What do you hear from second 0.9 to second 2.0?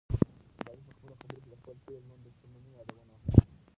په خپلو خبرو کې د خپل تېر